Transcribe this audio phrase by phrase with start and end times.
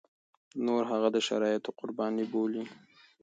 [0.65, 2.63] نور هغه د شرايطو قرباني بولي.